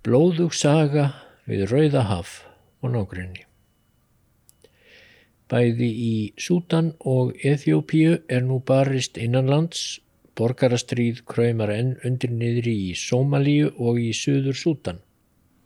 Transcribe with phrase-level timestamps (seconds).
[0.00, 1.10] Blóðug saga
[1.44, 2.30] við Rauðahaf
[2.80, 3.42] og nágrinni.
[5.52, 9.98] Bæði í Sútan og Eþjópíu er nú barist innanlands,
[10.40, 15.02] borgarastríð kræmar enn undir niðri í Sómalíu og í Suður Sútan.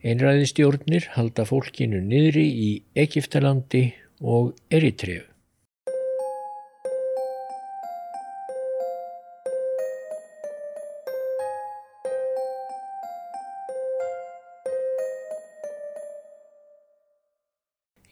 [0.02, 2.70] Einræðistjórnir halda fólkinu niðri í
[3.04, 3.84] Egiptalandi
[4.18, 5.22] og Eritreu.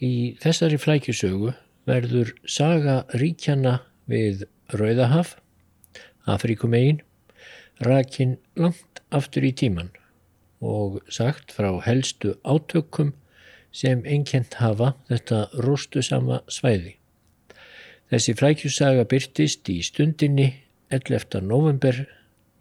[0.03, 1.53] Í þessari flækjusögu
[1.87, 4.43] verður saga ríkjana við
[4.75, 5.39] Rauðahaf,
[6.27, 6.99] Afrikumegin,
[7.87, 9.95] rakin langt aftur í tíman
[10.63, 13.15] og sagt frá helstu átökum
[13.71, 16.99] sem einkent hafa þetta róstu sama svæði.
[18.11, 21.41] Þessi flækjusaga byrtist í stundinni 11.
[21.47, 22.11] november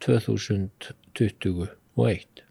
[0.06, 2.42] 2021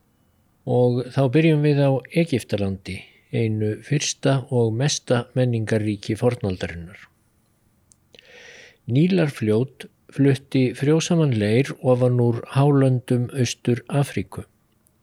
[0.68, 7.00] og þá byrjum við á Egiptalandi einu fyrsta og mesta menningaríki fornaldarinnar.
[8.92, 14.44] Nílarfljót flutti frjósaman leir ofan úr hálöndum austur Afríku.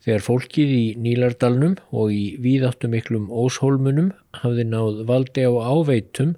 [0.04, 6.36] Þegar fólkið í Nílardalnum og í víðáttum miklum óshólmunum hafði náð valdi á áveitum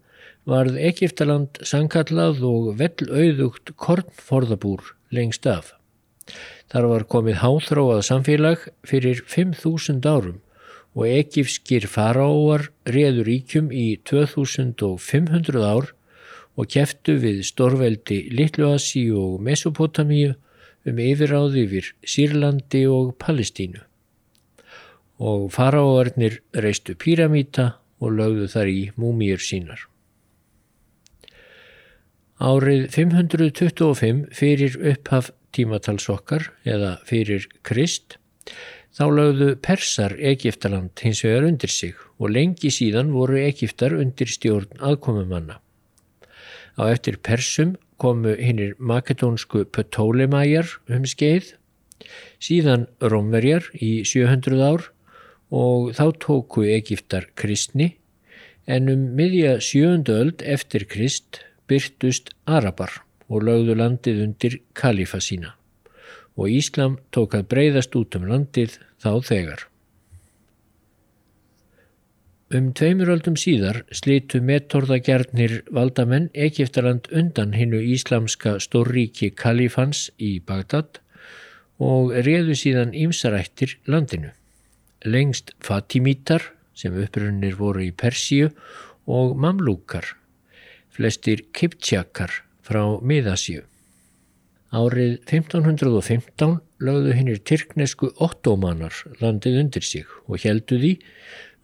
[0.48, 5.74] varð Egiptaland sankallað og vell auðugt kornforðabúr lengst af.
[6.70, 10.38] Þar var komið háþróað samfélag fyrir 5.000 árum
[10.96, 15.92] og egifskir faraóar reður ríkjum í 2500 ár
[16.58, 20.34] og keftu við Stórveldi Littluasi og Mesopotamíu
[20.88, 23.84] um yfiráði yfir Sýrlandi og Palestínu.
[25.20, 29.84] Og faraóarnir reistu píramíta og lögðu þar í múmíur sínar.
[32.40, 38.16] Árið 525 fyrir upphaf tímatalsokkar eða fyrir Krist
[38.90, 44.80] Þá lögðu persar Egiptaland hins vegar undir sig og lengi síðan voru Egiptar undir stjórn
[44.82, 45.60] aðkomumanna.
[46.74, 51.52] Á eftir persum komu hinnir makedónsku Ptolemajar um skeið,
[52.42, 54.88] síðan Rómverjar í 700 ár
[55.54, 57.92] og þá tóku Egiptar kristni
[58.66, 65.59] en um miðja sjöundu öld eftir krist byrtust Arabar og lögðu landið undir kalifa sína
[66.40, 69.66] og Íslam tók að breyðast út um landið þá þegar.
[72.50, 80.98] Um tveimuröldum síðar slitu metorðagjarnir valdamenn Egiptaland undan hinnu íslamska stórríki Kalifans í Bagdad
[81.78, 84.32] og reðu síðan ímsarættir landinu.
[85.06, 88.50] Lengst Fatimítar sem upprunnir voru í Persíu
[89.06, 90.16] og Mamlúkar,
[90.90, 93.69] flestir Kiptjakar frá Miðasíu.
[94.70, 100.92] Árið 1515 lögðu hinnir tyrknesku ottomanar landið undir sig og heldu því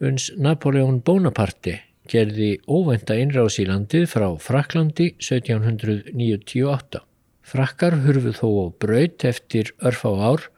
[0.09, 1.77] uns Napoleon Bonaparte
[2.11, 7.03] gerði óvænta innráðs í landið frá Fraklandi 1798.
[7.47, 10.51] Frakkar hurfuð þó á braut eftir örfá ár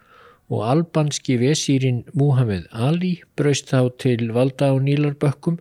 [0.49, 5.61] og albanski vesýrin Muhammed Ali braust þá til valda á Nílarbökkum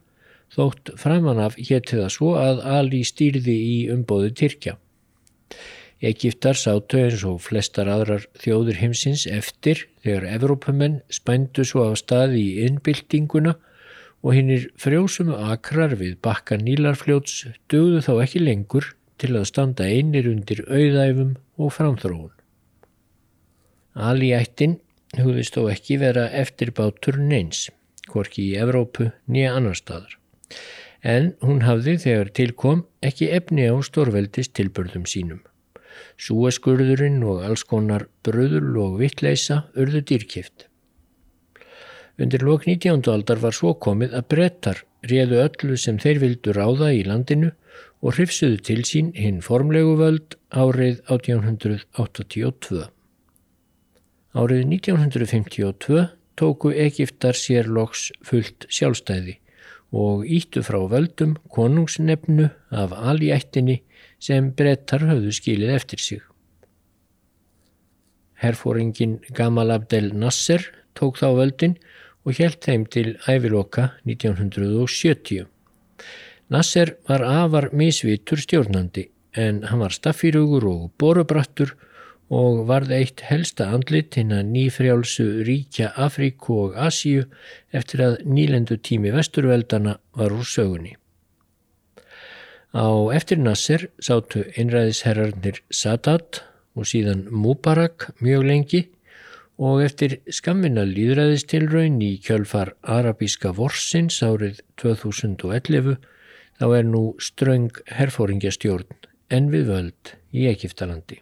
[0.55, 4.77] þótt framanaf hétti það svo að Ali stýrði í umbóðu Tyrkja.
[5.97, 12.43] Egiptar sátu eins og flestar aðrar þjóður heimsins eftir þegar Evrópumenn spændu svo á staði
[12.43, 13.55] í innbyltinguna
[14.21, 20.29] og hinnir frjósumu akrar við bakka Nílarfljóts dögðu þá ekki lengur til að standa einir
[20.29, 22.33] undir auðæfum og framþróun.
[23.97, 24.77] Alíættin
[25.17, 27.71] hugðist þó ekki vera eftirbátur neins,
[28.05, 30.13] hvorki í Evrópu nýja annar staðar.
[31.01, 35.41] En hún hafði þegar tilkom ekki efni á stórveldist tilbörðum sínum.
[36.17, 40.65] Súeskurðurinn og alls konar bröðul og vittleisa urðu dýrkift.
[42.17, 43.05] Undir lok 19.
[43.13, 47.51] aldar var svo komið að brettar réðu öllu sem þeir vildu ráða í landinu
[48.01, 52.87] og hrifsuðu til sín hinn formlegu völd árið 1882.
[54.37, 56.07] Árið 1952
[56.37, 59.37] tóku Egiptar sér loks fullt sjálfstæði
[59.93, 63.81] og íttu frá völdum konungsnefnu af alíættinni
[64.19, 66.21] sem brettar höfðu skilið eftir sig.
[68.37, 70.61] Herfóringin Gamal Abdel Nasser
[70.97, 71.77] tók þá völdin
[72.25, 75.47] og helt þeim til æviloka 1970.
[76.53, 81.73] Nasser var afar misvitur stjórnandi en hann var staffírugur og borubrattur
[82.33, 87.25] og varð eitt helsta andlit hinn að nýfrjálsu ríkja Afríku og Asíu
[87.71, 90.97] eftir að nýlendu tími vesturveldana var úr sögunni.
[92.75, 96.41] Á eftir Nasser sátu einræðisherrarnir Sadat
[96.75, 98.81] og síðan Mubarak mjög lengi
[99.57, 105.95] og eftir skammina líðræðistilraun í kjölfar arabíska vorsins árið 2011
[106.59, 111.21] þá er nú ströng herfóringjastjórn en við völd í Egiptalandi.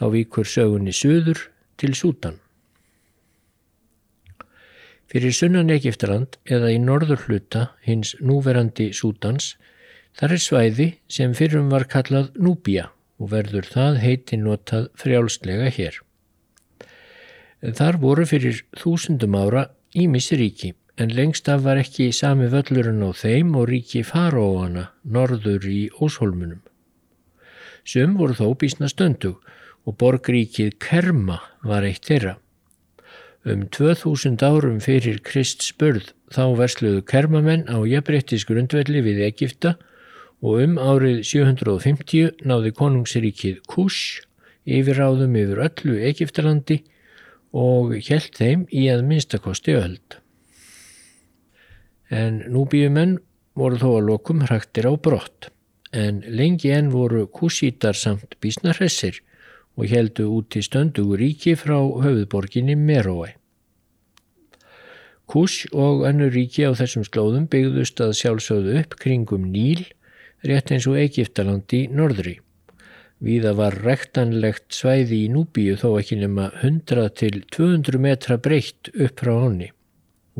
[0.00, 1.46] Þá víkur sögunni söður
[1.80, 2.40] til Sútan.
[5.10, 9.56] Fyrir sunnan Egiptaland eða í norður hluta hins núverandi Sútans
[10.14, 12.84] þar er svæði sem fyrrum var kallað Núbia
[13.18, 15.98] og verður það heiti notað frjálslega hér.
[17.60, 19.66] Þar voru fyrir þúsundum ára
[19.98, 25.80] Ímisríki en lengst af var ekki sami völlurinn á þeim og ríki faróana norður í
[25.98, 26.60] Óshólmunum.
[27.82, 29.34] Sum voru þó bísna stöndu
[29.88, 32.36] og borgríkið Kerma var eitt þeirra.
[33.40, 39.78] Um 2000 árum fyrir Krist spörð þá versluðu Kermamenn á jafnbrettis grundvelli við Egipta
[40.44, 44.20] og um árið 750 náði konungsríkið Kush
[44.68, 46.82] yfirráðum yfir öllu Egiptalandi
[47.56, 50.20] og hjælt þeim í að minnstakosti öld.
[52.12, 53.16] En núbíumenn
[53.56, 55.48] voru þó að lokum hraktir á brott,
[55.96, 59.24] en lengi enn voru Kusítar samt bísnarhessir
[59.78, 63.36] og heldu út í stöndugur ríki frá höfuðborginni Merói.
[65.30, 69.84] Kus og önnur ríki á þessum slóðum byggðust að sjálfsögðu upp kringum Níl,
[70.42, 72.40] rétt eins og Egiptaland í norðri.
[73.20, 79.20] Víða var rektanlegt svæði í Núbíu þó ekki nema 100 til 200 metra breytt upp
[79.20, 79.68] frá honni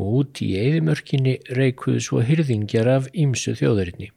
[0.01, 4.09] og út í eðimörkinni reikuðu svo hyrðingjar af ímsu þjóðarinni.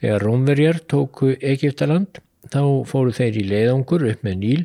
[0.00, 4.64] Þegar Rómverjar tóku Egiptaland þá fóru þeir í leiðangur upp með Níl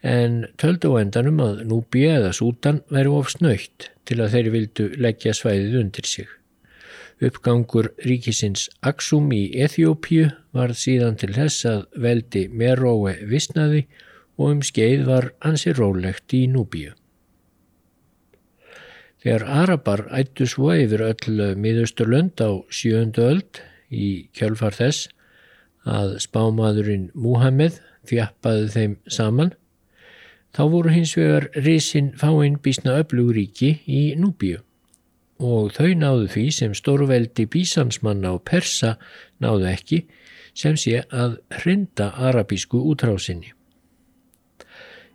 [0.00, 4.86] en töldu á endanum að Núbíu eða Sútan væri of snöytt til að þeir vildu
[4.96, 6.28] leggja svæðið undir sig.
[7.20, 13.84] Uppgangur ríkisins Aksum í Eþjópíu var síðan til þess að veldi Meróe vissnaði
[14.40, 16.94] og um skeið var ansi rólegt í Núbíu.
[19.20, 23.60] Þegar Arabar ættu svo yfir öll miðausturlönd á sjöndu öld
[23.92, 25.10] í kjölfar þess
[25.88, 29.52] að spámaðurinn Múhammed þjappaði þeim saman,
[30.56, 34.60] þá voru hins vegar risin fáinn bísna öflugríki í Núbíu
[35.40, 38.96] og þau náðu því sem stórveldi bísansmanna og persa
[39.40, 40.02] náðu ekki
[40.56, 43.54] sem sé að hrinda arabísku útrásinni.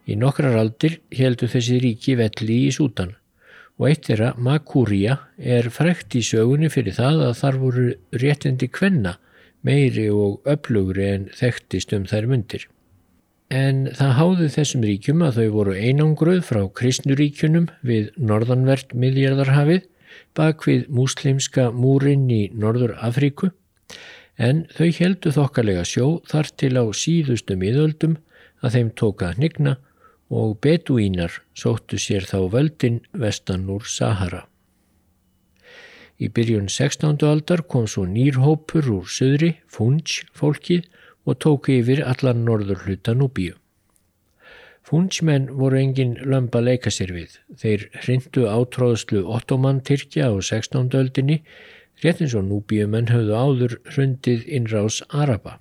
[0.05, 3.13] Í nokkrar aldir heldu þessi ríki velli í Sútan
[3.75, 9.17] og eitt þeirra, Makúria, er frekt í sögunni fyrir það að þar voru réttindi kvenna
[9.65, 12.67] meiri og öflugri en þekktist um þær myndir.
[13.53, 19.85] En það háði þessum ríkjum að þau voru einangruð frá kristnuríkjunum við norðanvert miðjarðarhafið
[20.37, 23.51] bak við múslimska múrin í Norður Afríku
[24.37, 28.17] en þau heldu þokkalega sjó þar til á síðustu miðöldum
[28.65, 29.77] að þeim tóka hnigna
[30.33, 34.45] og beduínar sóttu sér þá völdin vestan úr Sahara.
[36.15, 37.25] Í byrjun 16.
[37.27, 40.85] aldar kom svo nýrhópur úr söðri, Funch fólkið
[41.27, 43.57] og tók yfir allan norður hluta Núbíu.
[44.85, 47.33] Funchmenn voru engin lömb að leika sér við.
[47.59, 50.93] Þeir hrindu átróðslu ottoman-tyrkja á 16.
[50.95, 51.41] öldinni,
[52.03, 55.57] rétt eins og núbíumenn höfðu áður hrundið innrás Araba.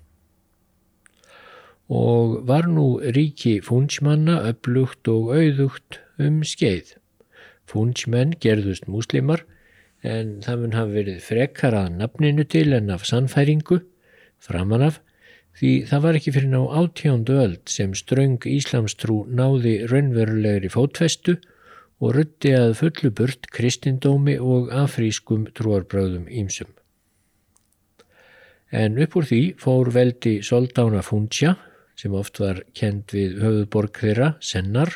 [1.89, 6.95] Og var nú ríki funchmanna upplugt og auðugt um skeið.
[7.67, 9.43] Funchmenn gerðust múslimar
[10.05, 13.81] en það mun hafa verið frekar að nafninu til en af sannfæringu,
[14.43, 15.01] framanaf,
[15.55, 21.37] því það var ekki fyrir ná átjándu öld sem ströng Íslamstrú náði raunverulegri fótfestu
[22.03, 26.67] og rutti að fullu burt kristindómi og afrískum trúarbröðum ímsum.
[28.75, 31.55] En upp úr því fór veldi Soldána Fundsja,
[31.95, 34.91] sem oft var kend við höfuborg þeirra, sennar,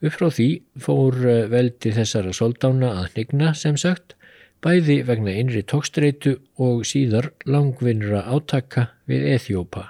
[0.00, 0.48] upp frá því
[0.80, 4.14] fór eh, veldi þessara Soldána að hnigna sem sagt,
[4.60, 9.86] bæði vegna einri tókstreitu og síðar langvinnra átaka við Eþjópa.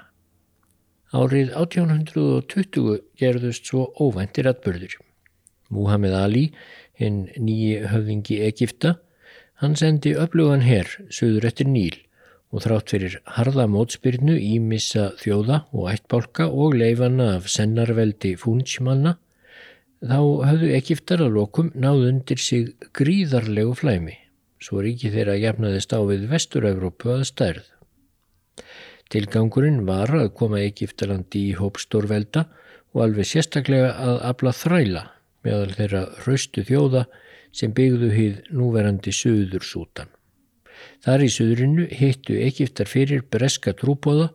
[1.11, 4.95] Árið 1820 gerðust svo óvæntir atbyrður.
[5.71, 6.45] Muhammed Ali,
[6.95, 8.95] hinn nýji höfðingi Egipta,
[9.59, 11.99] hann sendi öflugan herr söður eftir Níl
[12.51, 19.17] og þrátt fyrir harða mótspyrnu í missa þjóða og ættbálka og leifana af sennarveldi fúnsmanna,
[19.99, 24.20] þá höfðu Egiptar að lokum náð undir sig gríðarlegu flæmi
[24.61, 27.65] svo ríki þeirra jafnaðist á við Vestur-Európu að stærð.
[29.11, 32.45] Tilgangurinn var að koma Egiptalandi í hópstórvelda
[32.93, 35.03] og alveg sérstaklega að abla þræla
[35.45, 37.05] meðal þeirra raustu þjóða
[37.51, 40.11] sem byggðu hýð núverandi Suðursútan.
[41.03, 44.29] Þar í Suðurinu hittu Egiptar fyrir breska trúbóða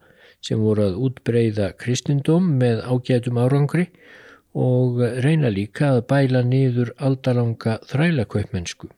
[0.45, 3.87] sem voru að útbreyða kristindóm með ágætum árangri
[4.57, 8.91] og reyna líka að bæla niður aldalanga þrælakaupmennsku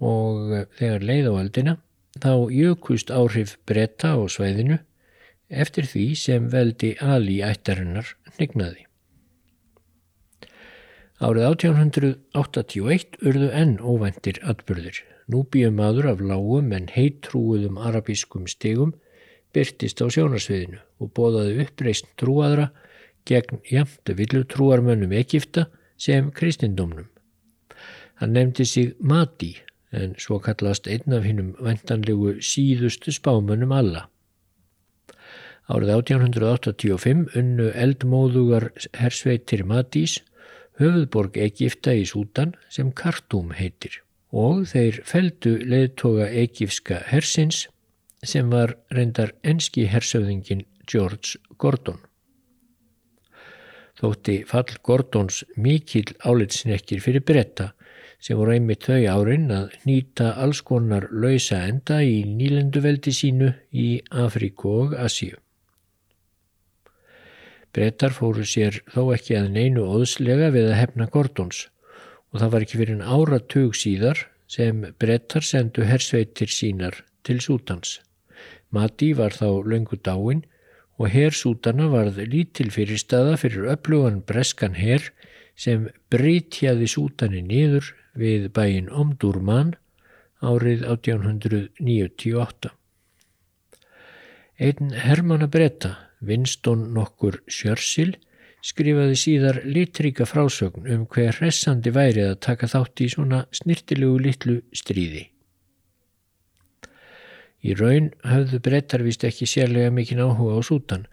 [0.00, 1.76] og þegar leið á aldina
[2.20, 4.78] þá jökust áhrif bretta á sveiðinu
[5.48, 8.86] eftir því sem veldi Ali ættarinnar nignaði.
[11.16, 15.00] Árið 1881 urðu enn óvæntir atbyrðir.
[15.32, 18.92] Núbíu maður af lágum en heitrúuðum arabískum stegum
[19.56, 22.68] byrtist á sjónarsviðinu og bóðaði uppreist trúaðra
[23.26, 27.08] gegn jæmtu villutrúarmönnum Egipta sem kristindómnum.
[28.20, 29.56] Hann nefndi sig Mati
[29.96, 34.06] en svo kallast einn af hinnum vendanlegu síðustu spámönnum alla.
[35.66, 40.20] Árið 1885 unnu eldmóðugar hersveitir Matís
[40.78, 44.02] höfuðborg Egipta í Sútan sem Kartúm heitir
[44.36, 47.66] og þeir feldu leðtoga egifska hersins
[48.26, 51.98] sem var reyndar enski hersöðingin George Gordon.
[53.96, 57.70] Þótti fall Gordons mikil álitsnekkir fyrir bretta
[58.26, 64.00] sem voru einmitt þau árin að nýta alls konar lausa enda í nýlenduveldi sínu í
[64.10, 65.36] Afríku og Asíu.
[67.70, 71.68] Brettar fóru sér þó ekki að neinu óðslega við að hefna Gordons
[72.32, 78.00] og það var ekki fyrir en áratug síðar sem brettar sendu hersveitir sínar til Sútans.
[78.74, 80.42] Mati var þá löngu dáin
[80.98, 85.12] og hersútana varð lítil fyrir staða fyrir öflugan breskan herr
[85.56, 89.74] sem breytjaði Sútani niður við bæin Omdurman
[90.44, 92.72] árið 1898.
[94.56, 98.14] Einn Hermanna Bretta, Winston nokkur Sjörssil,
[98.64, 104.56] skrifaði síðar litríka frásögn um hver hressandi værið að taka þátt í svona snirtilegu litlu
[104.74, 105.26] stríði.
[107.66, 111.06] Í raun hafðu brettar vist ekki sérlega mikinn áhuga á sútan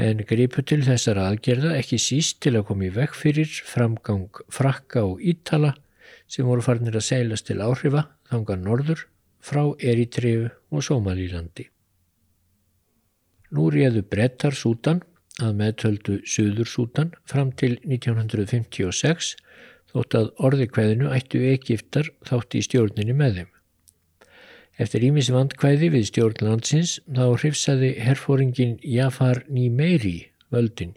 [0.00, 5.04] en gripu til þessar aðgerða ekki síst til að koma í vekk fyrir framgang frakka
[5.04, 5.74] og ítala
[6.30, 9.06] sem voru farnir að seilast til áhrifa þangar norður
[9.42, 11.68] frá Eritreu og Somalílandi.
[13.52, 15.02] Nú réðu brettar Sútan
[15.42, 19.34] að meðtöldu Suður Sútan fram til 1956
[19.92, 23.50] þótt að orðikvæðinu ættu Egiptar þátt í stjórninni með þeim.
[24.82, 30.16] Eftir ímis vandkvæði við stjórn landsins þá hrifsaði herfóringin Jafar Nýmeiri
[30.50, 30.96] völdin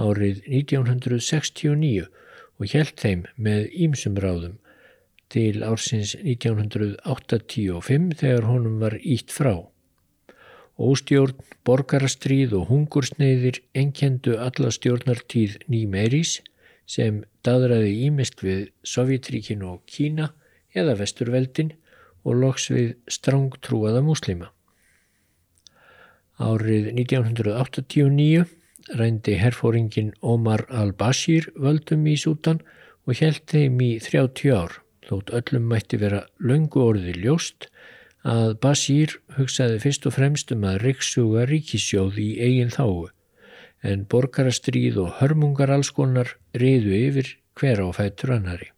[0.00, 2.06] árið 1969
[2.56, 4.56] og hjælt þeim með ímsum ráðum
[5.32, 9.54] til ársins 1985 þegar honum var ítt frá.
[10.76, 16.38] Óstjórn, borgarastríð og hungursneiðir enkendu alla stjórnartíð Nýmerís
[16.88, 20.32] sem daðraði ímest við Sovjetríkin og Kína
[20.76, 21.74] eða Vesturveldin
[22.26, 24.50] og loks við strángtrúaða muslima.
[26.36, 28.44] Árið 1989
[28.98, 32.60] rændi herfóringin Omar al-Bashir völdum í Sútan
[33.06, 37.68] og held þeim í 30 ár þótt öllum mætti vera löngu orði ljóst
[38.26, 43.10] að Basír hugsaði fyrst og fremst um að riksuga ríkisjóð í eigin þáu
[43.86, 48.72] en borgarastríð og hörmungar allskonar reyðu yfir hver á fættur annari.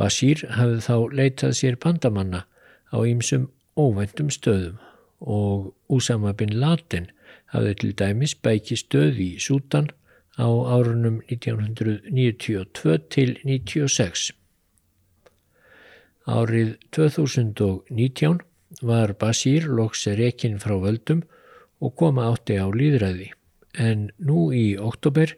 [0.00, 2.46] Basír hafði þá leitað sér bandamanna
[2.88, 4.78] á ýmsum óvæntum stöðum
[5.20, 7.10] og Úsama bin Laden
[7.52, 9.90] hafði til dæmis bæki stöð í Sútan
[10.40, 14.30] á árunum 1992 til 1996.
[16.30, 18.40] Árið 2019
[18.86, 21.24] var Basír loks rekinn frá völdum
[21.80, 23.30] og koma átti á líðræði
[23.76, 25.34] en nú í oktober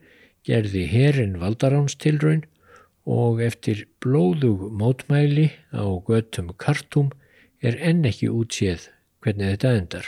[0.46, 2.44] gerði herin valdaránstilraun
[3.06, 7.10] og eftir blóðug mótmæli á göttum kartum
[7.62, 8.88] er enn ekki útséð
[9.22, 10.06] hvernig þetta endar.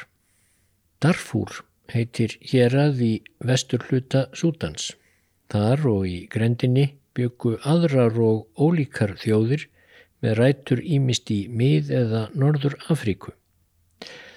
[1.02, 4.92] Darfúr heitir hér að í vestur hluta Sútans.
[5.50, 9.68] Þar og í grendinni byggu aðrar og ólíkar þjóðir
[10.24, 13.34] með rætur ímist í mið eða norður Afríku.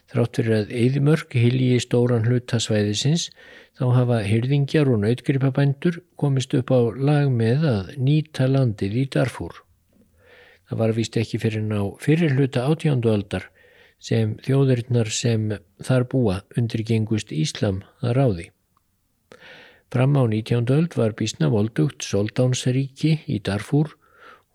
[0.07, 3.27] Þrátt fyrir að eðimörk hilji í stóran hlutasvæðisins
[3.75, 9.57] þá hafa hyrðingjar og nautgripabændur komist upp á lag með að nýta landið í Darfúr.
[10.67, 13.49] Það var vist ekki fyrir ná fyrir hluta átjándu aldar
[13.99, 15.51] sem þjóðurinnar sem
[15.83, 18.47] þar búa undirgengust Íslam að ráði.
[19.91, 20.67] Fram á 19.
[20.71, 23.91] öld var bísna voldugt Soldánsríki í Darfúr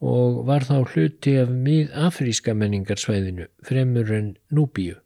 [0.00, 5.01] og var þá hluti af mið-afríska menningarsvæðinu fremur en Núbíu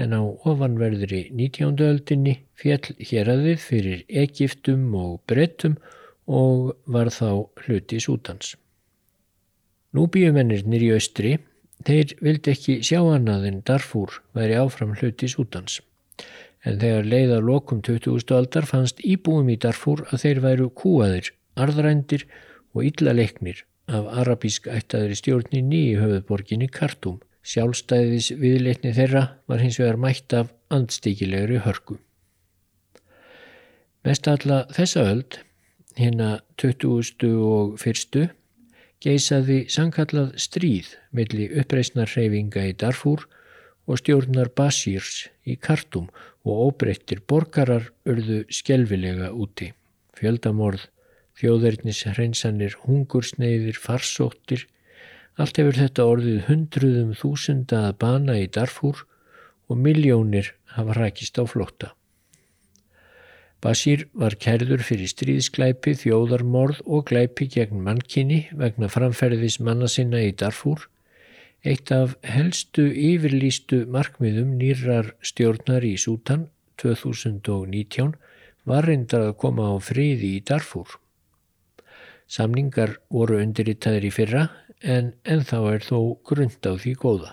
[0.00, 1.78] en á ofanverðri 19.
[1.86, 5.78] öldinni fjall hér aðið fyrir Egiptum og Brettum
[6.26, 8.54] og var þá hluti Sútans.
[9.94, 11.36] Núbíumennirnir í austri,
[11.86, 15.80] þeir vildi ekki sjá annað en Darfúr væri áfram hluti Sútans
[16.64, 18.24] en þegar leiða lokum 20.
[18.36, 22.24] aldar fannst íbúum í Darfur að þeir væru kúaðir, arðrændir
[22.74, 27.20] og illa leiknir af arabísk ættaðri stjórninni í höfuðborginni Kartum.
[27.44, 31.98] Sjálfstæðis viðleitni þeirra var hins vegar mætt af andstíkilegri hörku.
[34.04, 35.36] Mest alla þessa öld,
[35.96, 37.28] hérna 20.
[37.44, 38.30] og 1.
[39.04, 43.26] geisaði sankallað stríð milli uppreysnarreyfinga í Darfur
[43.84, 46.08] og stjórnar Basirs í Kartum
[46.44, 49.74] og óbreyttir borgarar urðu skjelvilega úti.
[50.16, 50.86] Fjöldamorð,
[51.36, 54.64] þjóðverðnis hreinsanir, hungursneiðir, farsóttir,
[55.40, 59.04] allt hefur þetta orðið hundruðum þúsunda að bana í Darfur
[59.68, 61.92] og miljónir hafa rækist á flótta.
[63.64, 70.34] Basír var kærður fyrir stríðsklæpi, þjóðarmorð og glæpi gegn mannkinni vegna framferðis manna sinna í
[70.36, 70.84] Darfur
[71.64, 76.42] Eitt af helstu yfirlýstu markmiðum nýrar stjórnar í Sútan
[76.82, 78.10] 2019
[78.68, 80.98] var reyndar að koma á friði í Darfur.
[82.28, 84.42] Samningar voru undirrittaður í fyrra
[84.84, 85.98] en ennþá er þó
[86.28, 87.30] grund á því góða.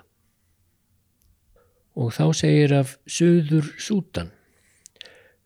[2.00, 4.32] Og þá segir af Suður Sútan.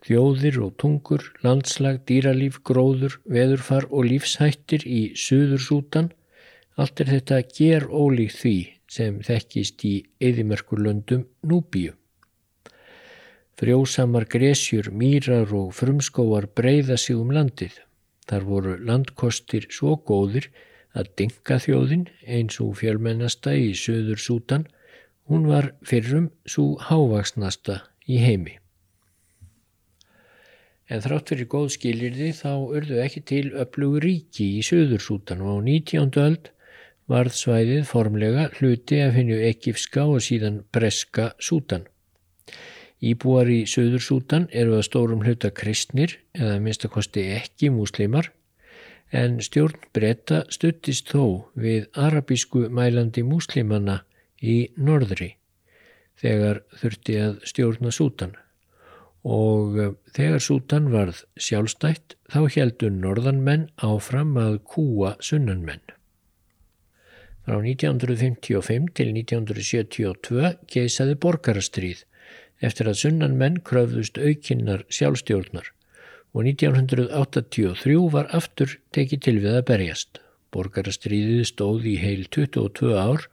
[0.06, 6.12] Þjóðir og tungur, landslag, dýralíf, gróður, veðurfar og lífshættir í Suður Sútan,
[6.78, 11.96] allt er þetta ger ólíkt því sem þekkist í eðimörkurlöndum Núbíu.
[13.58, 17.80] Frjósamar gresjur, mýrar og frumskóar breyða sig um landið.
[18.30, 20.52] Þar voru landkostir svo góðir
[20.96, 24.68] að dingaþjóðin eins og fjölmennasta í söður Sútan,
[25.30, 28.58] hún var fyrrum svo hávaksnasta í heimi.
[30.86, 35.58] En þrátt fyrir góð skilirði þá urðu ekki til öflugur ríki í söður Sútan og
[35.58, 36.14] á 19.
[36.22, 36.52] öld
[37.10, 41.86] varð svæðið formlega hluti af hennu ekifska og síðan breska Sútan.
[43.06, 48.32] Íbúar í Suður Sútan eru að stórum hluta kristnir eða minnstakosti ekki múslimar
[49.12, 54.02] en stjórn breyta stuttist þó við arabísku mælandi múslimanna
[54.42, 55.36] í norðri
[56.22, 58.36] þegar þurfti að stjórna Sútan
[59.26, 59.78] og
[60.16, 65.82] þegar Sútan varð sjálfstætt þá heldur norðanmenn áfram að kúa sunnanmenn.
[67.46, 72.06] Frá 1955 til 1972 geisaði borgarastríð
[72.66, 75.72] eftir að sunnan menn kröfðust aukinnar sjálfstjórnar
[76.36, 80.20] og 1983 var aftur tekið til við að berjast.
[80.52, 83.28] Borgarastríðið stóð í heil 22 ár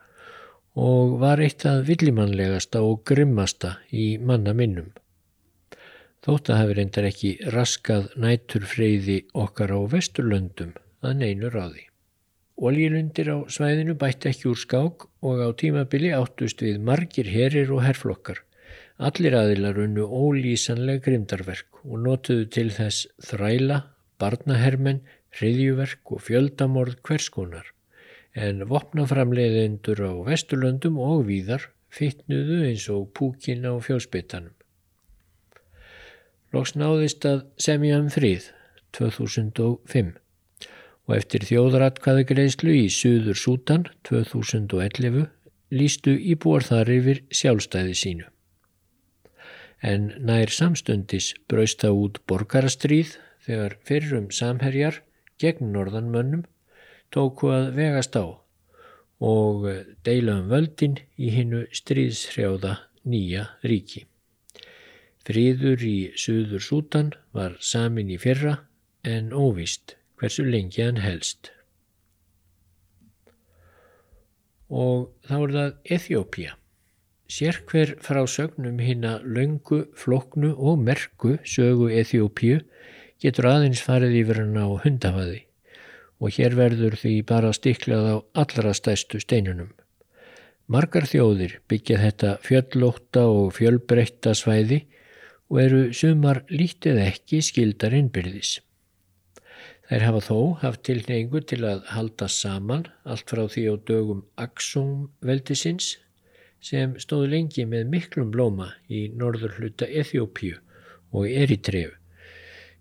[0.78, 4.92] og var eitt að villimannlegasta og grimmasta í manna minnum.
[6.22, 11.88] Þótt að hafi reyndar ekki raskað nætur freyði okkar á vesturlöndum að neinu ráði.
[12.62, 17.82] Oljilundir á svæðinu bætti ekki úr skák og á tímabili áttust við margir herir og
[17.82, 18.38] herflokkar.
[19.02, 23.80] Allir aðilar unnu ólýsanleg grimdarverk og notuðu til þess þræla,
[24.22, 25.00] barnahermen,
[25.34, 27.72] hriðjuverk og fjöldamorð hverskonar.
[28.38, 34.54] En vopnaframleiðendur á Vesturlöndum og víðar fytnuðu eins og púkin á fjósbyttanum.
[36.54, 38.52] Lóks náðist að semja um frið
[38.94, 40.12] 2005
[41.08, 45.26] og eftir þjóðratkvæði greiðslu í Suður Sútan 2011
[45.74, 48.28] lístu íbúar þar yfir sjálfstæði sínu.
[49.82, 53.16] En nær samstundis brausta út borgarastríð
[53.46, 55.00] þegar fyrrum samherjar
[55.42, 56.44] gegn norðanmönnum
[57.12, 58.26] tóku að vegast á
[59.22, 59.66] og
[60.06, 64.06] deila um völdin í hinnu stríðshrjáða nýja ríki.
[65.22, 68.56] Fríður í Suður Sútan var samin í fyrra
[69.06, 71.52] en óvist hversu lengi hann helst.
[74.72, 76.56] Og þá er það Eþjópia.
[77.32, 82.58] Sér hver frásögnum hýna laungu, floknu og merku sögu Eþjópiu
[83.24, 85.38] getur aðeins farið yfir hann á hundafaði
[86.20, 89.70] og hér verður því bara stiklað á allra stæstu steinunum.
[90.68, 94.82] Margar þjóðir byggja þetta fjöllótta og fjölbreytta svæði
[95.48, 98.58] og eru sumar lítið ekki skildar innbyrðis.
[99.88, 105.08] Þær hafa þó haft tilneingu til að halda saman allt frá því á dögum Aksum
[105.24, 105.94] veldisins
[106.62, 110.60] sem stóðu lengi með miklum blóma í norður hluta Eþjópíu
[111.12, 111.90] og Eritreu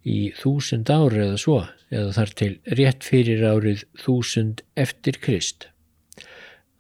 [0.08, 1.58] í þúsund ári eða svo
[1.92, 5.68] eða þar til rétt fyrir árið þúsund eftir Krist.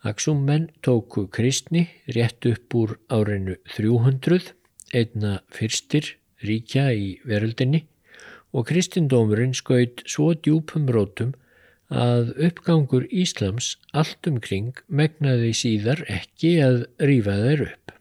[0.01, 4.55] Aksum menn tóku kristni rétt upp úr árinu 300,
[4.97, 7.83] einna fyrstir ríkja í veröldinni
[8.51, 11.35] og kristindómurinn skaut svo djúpum rótum
[11.91, 17.95] að uppgangur Íslams allt umkring megnaði síðar ekki að rýfa þeir upp.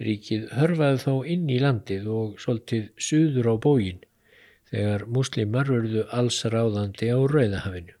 [0.00, 4.04] Ríkið hörfaði þó inn í landið og svolítið suður á bógin
[4.70, 7.96] þegar muslimar verðu alls ráðandi á Rauðahafinu.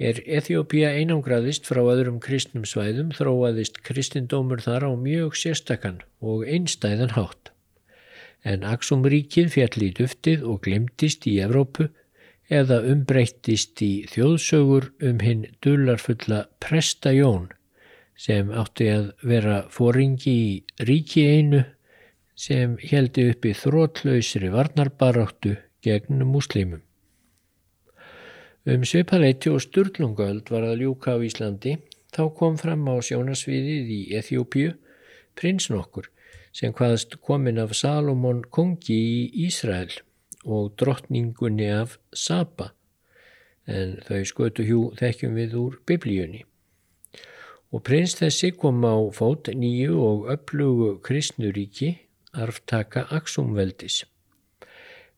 [0.00, 7.12] Er Eþjópia einangraðist frá öðrum kristnum svæðum þróaðist kristindómur þar á mjög sérstakann og einstæðan
[7.16, 7.52] hátt.
[8.40, 11.90] En Aksumríkið fjall í duftið og glemtist í Evrópu
[12.50, 17.48] eða umbreyttist í þjóðsögur um hinn dullarfulla Prestajón
[18.18, 21.62] sem átti að vera fóringi í ríki einu
[22.34, 26.82] sem heldi uppi þrótlausri varnarbaráttu gegn muslimum.
[28.68, 31.78] Um sveipaleiti og sturlungöld var að ljúka á Íslandi
[32.12, 34.74] þá kom fram á sjónasviðið í Eþjópiu
[35.38, 36.10] prins nokkur
[36.52, 39.94] sem hvaðst komin af Salomon kongi í Ísrael
[40.44, 42.70] og drottningunni af Saba
[43.70, 46.44] en þau skötu hjú þekkjum við úr biblíunni
[47.70, 51.92] og prins þessi kom á fót nýju og öflugu kristnuríki
[52.32, 54.04] arftaka Aksumveldis.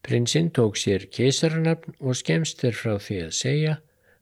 [0.03, 3.75] Prinsinn tók sér keisarnafn og skemst er frá því að segja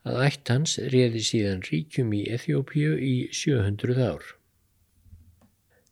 [0.04, 4.24] að ætt hans reði síðan ríkjum í Eþjópíu í 700 ár.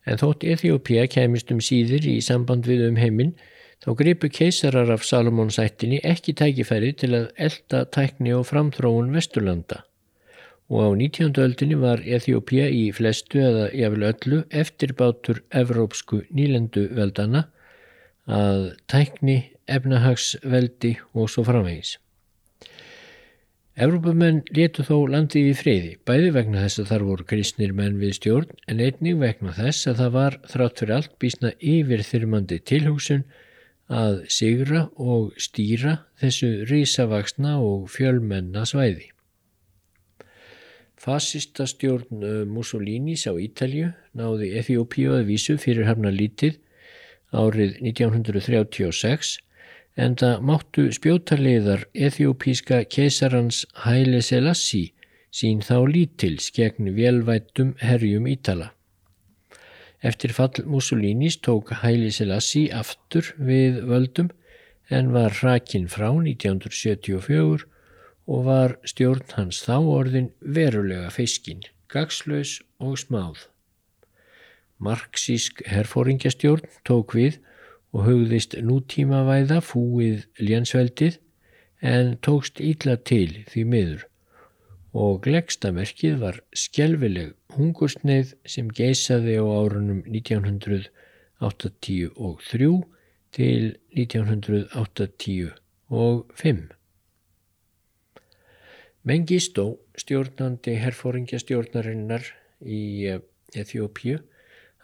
[0.06, 3.34] En þótt Eþjópía kemist um síður í samband við um heiminn
[3.84, 9.84] þá gripu keisarar af Salomonsættinni ekki tækifæri til að elda tækni og framþróun Vesturlanda
[10.68, 11.32] og á 19.
[11.40, 17.46] öldinni var Eþjópia í flestu eða jáfnvel öllu eftirbátur evrópsku nýlendu veldana
[18.28, 19.38] að tækni,
[19.68, 21.96] efnahagsveldi og svo framvegis.
[23.78, 28.16] Evrópumenn letu þó landið í friði, bæði vegna þess að þar voru kristnir menn við
[28.18, 33.22] stjórn en einnig vegna þess að það var þrátt fyrir allt bísna yfir þyrmandi tilhúsun
[33.88, 39.09] að sigra og stýra þessu rísavaksna og fjölmenna svæði.
[40.98, 46.59] Fasista stjórn eh, Mussolinis á Ítalju náði Eþjópíu að vísu fyrir hafna lítið
[47.33, 49.37] árið 1936
[49.98, 54.92] en það máttu spjótarleiðar Eþjópíska keisarans Haile Selassie
[55.31, 58.72] sín þá lítils gegn velvættum herjum Ítala.
[60.00, 64.28] Eftir fall Mussolinis tók Haile Selassie aftur við völdum
[64.94, 67.66] en var hrakinn frá 1974
[68.28, 73.48] og var stjórn hans þá orðin verulega feiskin, gagslaus og smáð.
[74.78, 77.40] Marxísk herfóringjastjórn tók við
[77.90, 81.18] og hugðist nútímavæða fúið ljansveldið
[81.82, 84.06] en tókst ítla til því miður
[84.96, 92.83] og glegstamerkið var skjelvileg hungursneið sem geysaði á árunum 1983
[93.37, 96.68] til 1985.
[99.09, 102.24] Mengistu, stjórnandi herfóringjastjórnarinnar
[102.64, 103.09] í
[103.57, 104.18] Eþjópíu,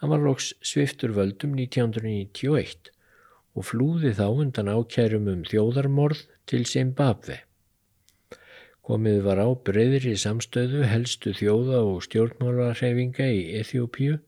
[0.01, 2.89] hann var loks sviftur völdum 1991
[3.55, 7.44] og flúði þá undan ákærum um þjóðarmorð til Zimbabwe.
[8.85, 14.19] Komið var á breyðri samstöðu helstu þjóða og stjórnmálarhefinga í Eþjópíu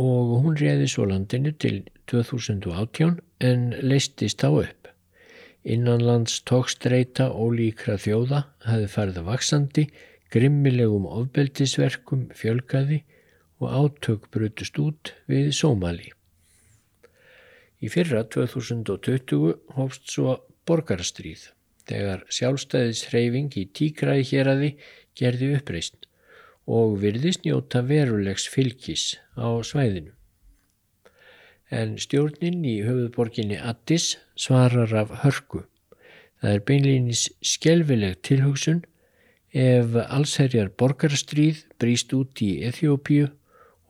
[0.00, 4.88] og hún reyði svo landinu til 2018 en leistist á upp.
[5.60, 9.84] Innanlands tókstreita ólíkra þjóða hafi farið vaksandi,
[10.32, 13.02] grimmilegum ofbeldisverkum fjölgaði
[13.60, 16.14] og átök brutust út við Sómali.
[17.84, 21.50] Í fyrra 2020 hófst svo borgarstríð
[21.88, 24.74] þegar sjálfstæðishreyfing í tíkræði hér aði
[25.18, 26.06] gerði uppreist
[26.68, 30.18] og virðist njóta verulegs fylgis á svæðinu
[31.74, 35.64] en stjórnin í höfuðborginni Addis svarar af hörku.
[36.40, 38.84] Það er beinleginis skjelvileg tilhugsun
[39.52, 43.28] ef allsherjar borgarstríð brýst út í Eþjópíu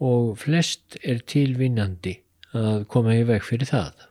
[0.05, 2.19] og flest er tilvinnandi
[2.57, 4.08] að koma í veg fyrir það.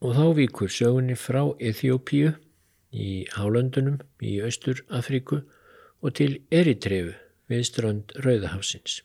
[0.00, 2.32] Og þá vikur sögunni frá Eþjópíu
[2.90, 5.42] í Hálöndunum í Östur Afríku
[6.00, 7.12] og til Eritrefu
[7.52, 9.02] við strönd Rauðahafsins.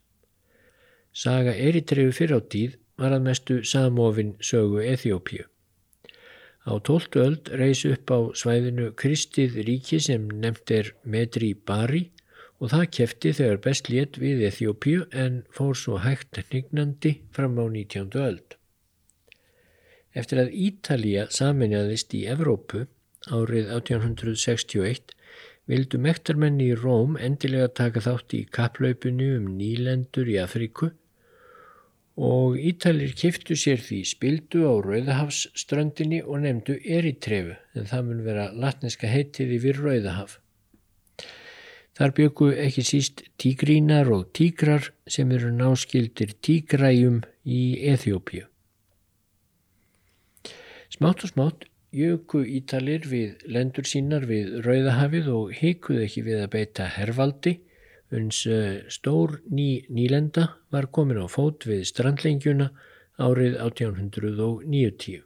[1.11, 5.43] Saga Eritrefu fyrir á tíð var að mestu samofin sögu Eþjópíu.
[6.65, 12.07] Á tóltu öld reys upp á svæðinu Kristið ríki sem nefnt er Medri Bari
[12.63, 17.67] og það kefti þegar best létt við Eþjópíu en fór svo hægt hnignandi fram á
[17.67, 18.15] 19.
[18.15, 18.54] öld.
[20.15, 22.85] Eftir að Ítalija saminjaðist í Evrópu
[23.35, 25.15] árið 1861
[25.67, 30.91] vildu mektarmenni í Róm endilega taka þátt í kaplaupinu um nýlendur í Afríku
[32.15, 38.47] og Ítalir kiftu sér því spildu á Rauðahafsströndinni og nefndu Eritrefu en það mun vera
[38.55, 40.39] latneska heitið yfir Rauðahaf.
[41.95, 48.47] Þar byggu ekki síst tígrínar og tígrar sem eru náskildir tígræjum í Eþjópju.
[50.95, 56.51] Smátt og smátt jöku Ítalir við lendur sínar við Rauðahafið og hikuð ekki við að
[56.53, 57.51] beita hervaldi
[58.15, 62.69] uns eh, stór ný nýlenda var komin á fót við strandlengjuna
[63.19, 65.25] árið 1890.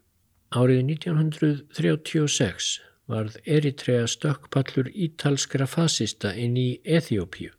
[0.57, 2.71] Árið 1936
[3.09, 7.53] varð Eritrea stökkpallur ítalskra fasista inn í Eþjópíu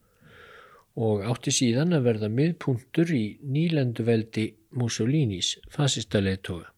[0.99, 6.73] og átti síðan að verða miðpuntur í nýlenduveldi Mussolinis fasista leðtoga.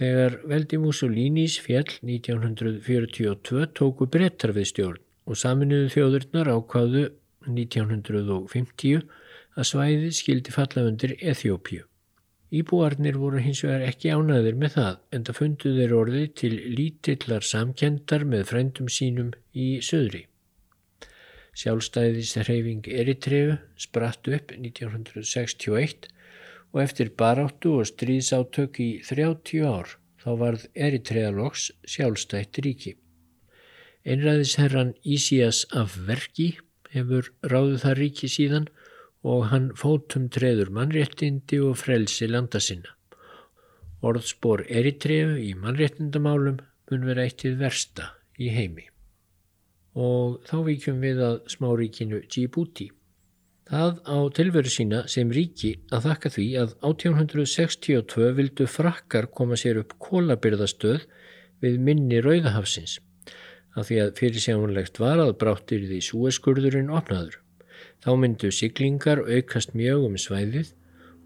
[0.00, 7.04] Þegar veldi Mussolinis fjall 1942 tóku brettar við stjórn og saminuðu þjóðurnar ákváðu
[7.46, 9.04] 1950
[9.54, 11.84] að svæðið skildi falla undir Eþjópíu.
[12.54, 17.46] Íbúarnir voru hins vegar ekki ánaðir með það en það fundu þeir orði til lítillar
[17.46, 20.24] samkendar með frændum sínum í söðri.
[21.54, 26.10] Sjálfstæðisreyfing Eritreu spratt upp 1961
[26.74, 32.96] og eftir baráttu og stríðsátök í 30 ár þá varð Eritrealogs sjálfstætt ríki.
[34.04, 36.56] Einræðisherran Ísías af Verki
[36.92, 38.66] hefur ráðið það ríki síðan
[39.24, 42.90] og hann fótum treður mannréttindi og frelsi landa sinna.
[44.04, 46.58] Orðspor Eritrefu í mannréttindamálum
[46.90, 48.84] mun vera eittið versta í heimi.
[49.94, 52.90] Og þá vikjum við að smáríkinu Djibouti.
[53.64, 59.80] Það á tilveru sína sem ríki að þakka því að 1862 vildu frakkar koma sér
[59.80, 61.06] upp kólabyrðastöð
[61.64, 62.98] við minni Rauðahafsins
[63.74, 67.40] af því að fyrir sjáunlegt var að bráttir því súeskurðurinn opnaður.
[68.04, 70.74] Þá myndu siglingar aukast mjög um svæðið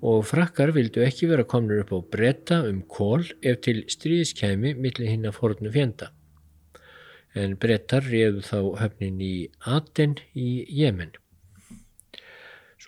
[0.09, 5.11] og frakkar vildu ekki vera komnur upp á bretta um kól ef til stríðskæmi millir
[5.11, 6.13] hinn að fornu fjenda.
[7.35, 9.35] En brettar reyðu þá höfnin í
[9.67, 11.13] Aten í Jemen.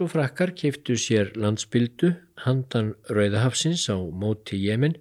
[0.00, 2.08] Svo frakkar keftu sér landsbyldu
[2.46, 4.94] handan Rauðahafsins á móti Jemen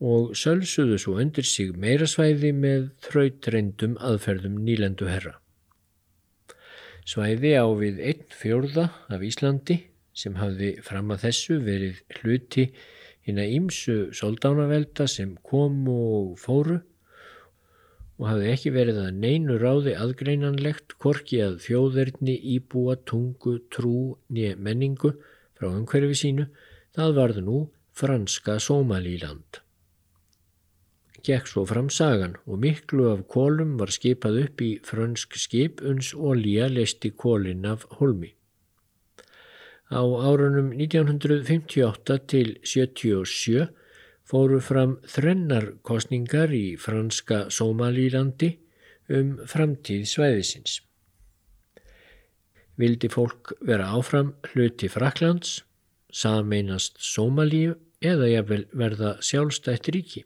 [0.00, 5.34] og sölsuðu svo undir sig meira svæði með þrautreindum aðferðum nýlendu herra.
[7.04, 9.76] Svæði á við einn fjórða af Íslandi
[10.16, 12.70] sem hafði fram að þessu verið hluti
[13.28, 16.80] hinn að ímsu soldánavelda sem komu og fóru
[18.20, 24.60] og hafði ekki verið að neinu ráði aðgreinanlegt korki að þjóðverðni íbúa tungu, trú, nýja
[24.60, 25.14] menningu
[25.56, 26.46] frá umhverfi sínu,
[26.92, 27.58] það varð nú
[27.96, 29.64] franska Sómalíland
[31.26, 36.12] gekk svo fram sagan og miklu af kólum var skipað upp í frönsk skip uns
[36.14, 38.32] ólíja leisti kólinn af holmi.
[39.90, 43.68] Á árunum 1958 til 77
[44.30, 48.52] fóru fram þrennarkostningar í franska Sómalílandi
[49.10, 50.78] um framtíð svæðisins.
[52.78, 55.64] Vildi fólk vera áfram hluti Fraklands,
[56.14, 60.24] sameinast Sómalíu eða jafnvel verða sjálfstætt ríki.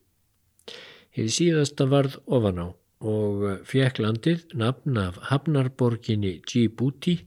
[1.15, 2.67] Hið síðasta varð ofan á
[3.05, 7.19] og fekk landið nafn af hafnarborginni Djibouti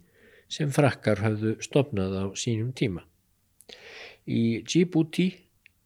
[0.50, 3.04] sem frakkar hafðu stopnað á sínum tíma.
[4.28, 5.28] Í Djibouti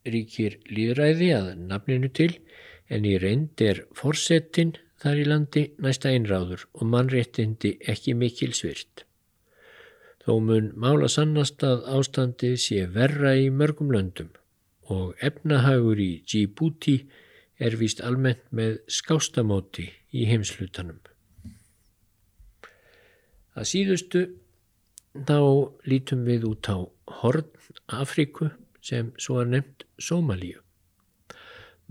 [0.08, 2.34] ríkir líðræði að nafninu til
[2.92, 9.06] en í reynd er forsettinn þar í landi næsta einráður og mannréttindi ekki mikil svirt.
[10.22, 14.30] Þó mun mála sannast að ástandið sé verra í mörgum löndum
[14.92, 17.00] og efnahagur í Djibouti
[17.62, 21.00] er víst almennt með skástamóti í heimslutanum.
[23.58, 24.22] Að síðustu
[25.28, 25.40] þá
[25.90, 26.78] lítum við út á
[27.22, 27.50] Horn
[27.92, 30.60] Afríku sem svo er nefnt Sómalíu.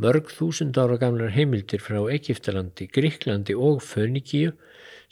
[0.00, 4.54] Mörg þúsund ára gamlar heimildir frá Egiptalandi, Gríklandi og Fönikíu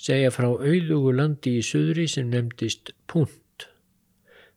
[0.00, 3.66] segja frá auðugu landi í söðri sem nefndist Punt.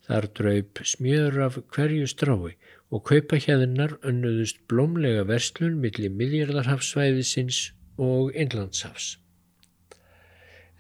[0.08, 2.56] Þar draup smjör af hverju strái
[2.92, 7.60] og kaupahjæðinar önnuðust blómlega verslun millir miðjarðarhafsvæðisins
[8.02, 9.18] og innlandshafs.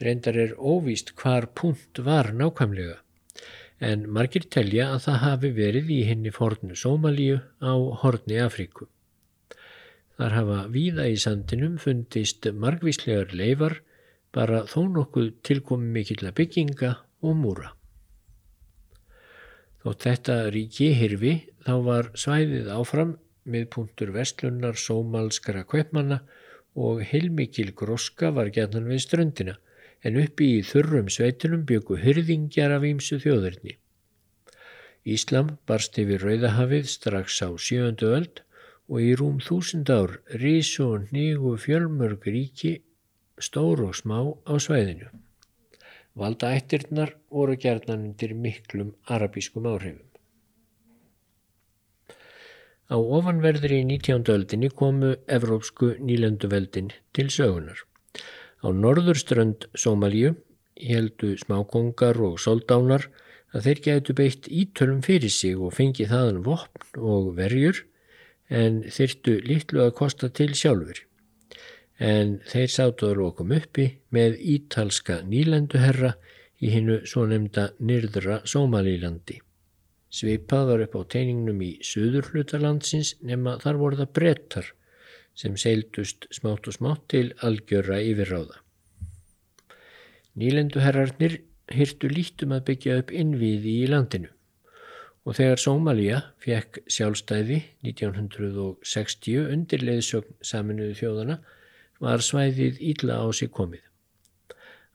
[0.01, 2.97] Reyndar er óvíst hvar punkt var nákvæmlega,
[3.81, 8.87] en margir telja að það hafi verið í henni fornu Sómalíu á horni Afríku.
[10.21, 13.79] Þar hafa víða í sandinum fundist margvíslegar leifar,
[14.31, 16.91] bara þó nokkuð tilkomi mikill að bygginga
[17.25, 17.71] og múra.
[19.81, 21.33] Þótt þetta ríki hirfi
[21.65, 23.15] þá var svæðið áfram
[23.49, 26.21] miðpuntur vestlunnar sómalskara kveppmanna
[26.77, 29.57] og heilmikil groska var gætnan við ströndina
[30.03, 33.77] en uppi í þurrum sveitunum byggu hyrðingjar af ímsu þjóðurni.
[35.05, 38.43] Íslam barst yfir Rauðahafið strax á sjöndu öld
[38.91, 42.77] og í rúm þúsund ár rísu og nýgu fjölmörg ríki
[43.41, 45.09] stór og smá á svæðinu.
[46.17, 50.07] Valdaættirnar voru gerðan undir miklum arabískum áhrifum.
[52.91, 54.27] Á ofanverðri í 19.
[54.33, 57.79] öldinni komu evrópsku nýlenduveldin til sögunar.
[58.61, 60.35] Á norðurströnd Sómalíu
[60.77, 63.07] heldu smákongar og soldánar
[63.51, 67.83] að þeir gætu beitt ítölum fyrir sig og fengi þaðan vopn og verjur
[68.51, 70.99] en þyrtu litlu að kosta til sjálfur.
[72.01, 76.15] En þeir sátuður okkum uppi með ítalska nýlenduherra
[76.61, 79.39] í hinnu svo nefnda nyrðra Sómalílandi.
[80.11, 84.71] Svipað var upp á teiningnum í söður hlutalandsins nema þar voru það brettar
[85.37, 88.59] sem seildust smátt og smátt til algjöra yfirráða.
[90.39, 91.41] Nýlenduherrarnir
[91.71, 94.31] hyrtu lítum að byggja upp innviði í landinu
[95.21, 101.37] og þegar Sómalía fekk sjálfstæði 1960 undir leiðsögn saminuðu þjóðana
[102.01, 103.83] var svæðið ílla á sig komið.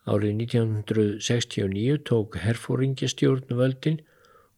[0.07, 4.01] Árið 1969 tók herfóringjastjórn völdin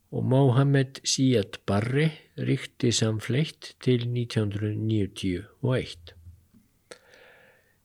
[0.09, 6.13] og Mohamed Siad Barre ríkti samfleitt til 1991.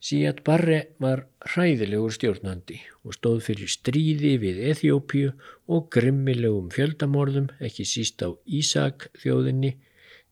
[0.05, 5.29] Siad Barre var hræðilegur stjórnandi og stóð fyrir stríði við Eþjópíu
[5.73, 9.73] og grimmilegum fjöldamorðum ekki síst á Ísak þjóðinni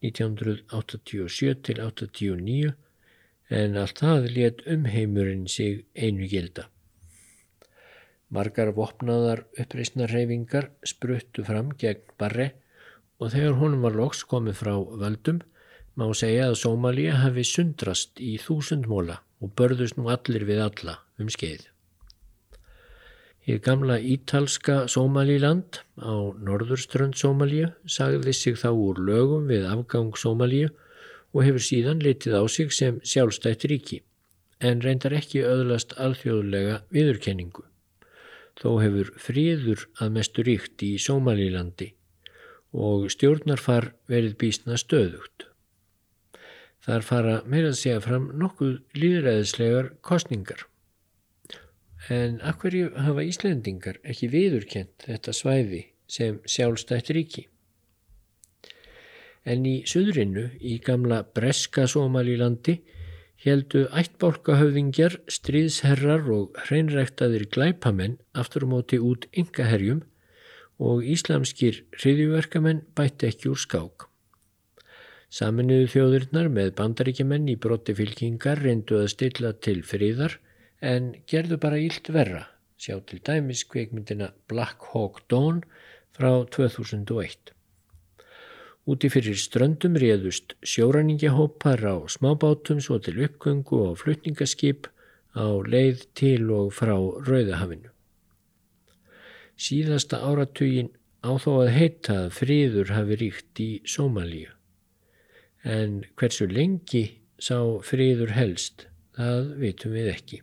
[0.05, 2.73] 1987-89
[3.53, 6.65] en allt það let umheimurinn sig einu gilda.
[8.33, 12.53] Margar vopnaðar uppreysnarhefingar spruttu fram gegn Barre
[13.21, 15.43] og þegar honum var loks komið frá völdum
[16.01, 21.29] má segja að Sómalíu hafi sundrast í þúsundmóla og börðust nú allir við alla um
[21.33, 21.67] skeið.
[23.43, 26.15] Í gamla ítalska Sómalíland á
[26.47, 30.71] norðurströnd Sómalíu sagði sig þá úr lögum við afgang Sómalíu
[31.33, 34.01] og hefur síðan litið á sig sem sjálfstætt ríki
[34.63, 37.67] en reyndar ekki öðlast alþjóðlega viðurkenningu.
[38.63, 41.89] Þó hefur fríður að mestu ríkt í Sómalílandi
[42.73, 45.49] og stjórnarfar verið bísna stöðugt.
[46.87, 50.63] Þar fara meira að segja fram nokkuð líðræðislegar kostningar.
[52.11, 57.49] En akkurju hafa Íslendingar ekki viðurkent þetta svæði sem sjálfstætt ríki?
[59.43, 62.79] En í söðrinu í gamla Breska Sómalílandi
[63.43, 70.05] heldu ættbálkahöfðingjar, stríðsherrar og hreinræktaðir glæpamenn aftur á móti út yngaherjum
[70.83, 74.07] og íslamskir hriðjuverkamenn bætti ekki úr skák.
[75.33, 80.37] Saminuðu þjóðurnar með bandaríkjumenn í brotti fylkingar reyndu að stilla til friðar
[80.85, 82.45] en gerðu bara ílt verra,
[82.77, 85.63] sjá til dæmis kveikmyndina Black Hawk Dawn
[86.13, 87.55] frá 2001.
[88.83, 94.89] Úti fyrir ströndum réðust sjóræningjahópar á smábátum svo til uppgöngu og flutningaskip
[95.39, 97.93] á leið til og frá Rauðahafinu.
[99.55, 100.91] Síðasta áratugin
[101.23, 104.51] áþó að heita að friður hafi ríkt í Sómalíu.
[105.63, 107.05] En hversu lengi
[107.39, 110.43] sá friður helst, það vitum við ekki.